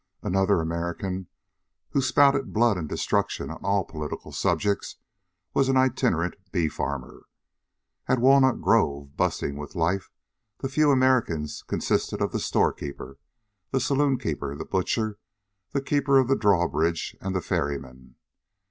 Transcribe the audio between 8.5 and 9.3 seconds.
Grove,